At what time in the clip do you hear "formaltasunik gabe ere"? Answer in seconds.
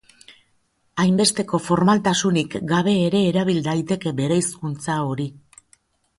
1.65-3.23